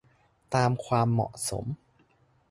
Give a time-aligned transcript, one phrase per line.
[0.55, 1.65] ตามความเหมาะสม